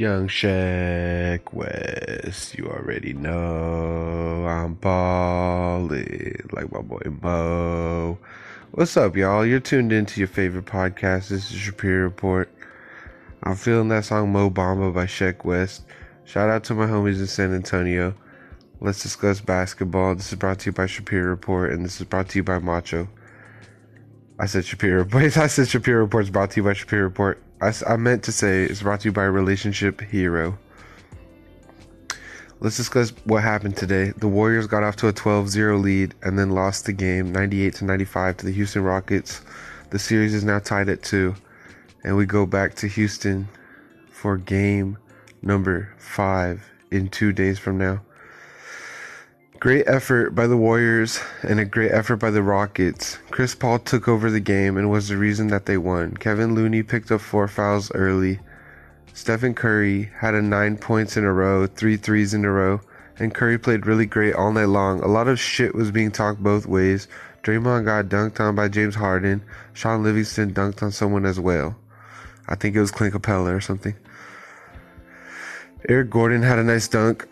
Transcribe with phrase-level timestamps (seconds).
[0.00, 8.16] Young Shaq West, you already know I'm ballin' like my boy Mo.
[8.70, 9.44] What's up, y'all?
[9.44, 11.28] You're tuned into your favorite podcast.
[11.28, 12.48] This is Shapiro Report.
[13.42, 15.82] I'm feeling that song Mo Bamba by Sheck Wes.
[16.24, 18.14] Shout out to my homies in San Antonio.
[18.80, 20.14] Let's discuss basketball.
[20.14, 22.58] This is brought to you by Shapiro Report, and this is brought to you by
[22.58, 23.06] Macho.
[24.40, 27.42] I said Shapiro, but I said Shapiro Report's brought to you by Shapiro Report.
[27.60, 30.58] I, I meant to say it's brought to you by Relationship Hero.
[32.58, 34.14] Let's discuss what happened today.
[34.16, 37.84] The Warriors got off to a 12-0 lead and then lost the game 98 to
[37.84, 39.42] 95 to the Houston Rockets.
[39.90, 41.34] The series is now tied at 2
[42.04, 43.46] and we go back to Houston
[44.10, 44.96] for game
[45.42, 48.00] number 5 in 2 days from now.
[49.60, 53.18] Great effort by the Warriors and a great effort by the Rockets.
[53.30, 56.16] Chris Paul took over the game and was the reason that they won.
[56.16, 58.40] Kevin Looney picked up four fouls early.
[59.12, 62.80] Stephen Curry had a nine points in a row, three threes in a row,
[63.18, 65.02] and Curry played really great all night long.
[65.02, 67.06] A lot of shit was being talked both ways.
[67.42, 69.42] Draymond got dunked on by James Harden.
[69.74, 71.76] Shaun Livingston dunked on someone as well.
[72.48, 73.94] I think it was Clint Capela or something.
[75.86, 77.28] Eric Gordon had a nice dunk.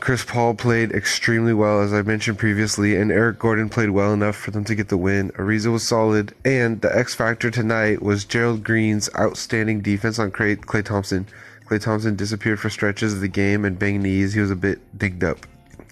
[0.00, 4.36] Chris Paul played extremely well, as I mentioned previously, and Eric Gordon played well enough
[4.36, 5.30] for them to get the win.
[5.32, 10.84] Ariza was solid, and the X factor tonight was Gerald Green's outstanding defense on Klay,
[10.84, 11.26] Thompson.
[11.66, 14.34] Klay Thompson disappeared for stretches of the game and banged knees.
[14.34, 15.38] He was a bit digged up.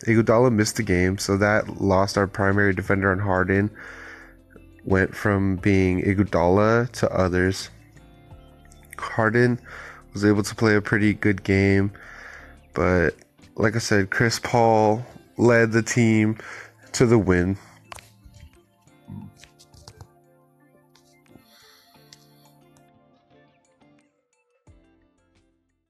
[0.06, 3.70] Iguodala missed the game, so that lost our primary defender on Harden.
[4.84, 7.70] Went from being Iguodala to others.
[8.98, 9.60] Harden
[10.12, 11.92] was able to play a pretty good game,
[12.74, 13.14] but
[13.60, 15.04] like I said, Chris Paul
[15.36, 16.38] led the team
[16.92, 17.58] to the win.